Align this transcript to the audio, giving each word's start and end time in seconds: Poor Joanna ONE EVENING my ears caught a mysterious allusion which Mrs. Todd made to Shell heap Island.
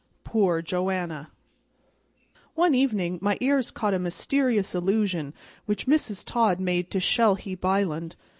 Poor 0.23 0.63
Joanna 0.63 1.29
ONE 2.55 2.73
EVENING 2.73 3.19
my 3.21 3.37
ears 3.39 3.69
caught 3.69 3.93
a 3.93 3.99
mysterious 3.99 4.73
allusion 4.73 5.31
which 5.67 5.85
Mrs. 5.85 6.23
Todd 6.25 6.59
made 6.59 6.89
to 6.89 6.99
Shell 6.99 7.35
heap 7.35 7.63
Island. 7.63 8.15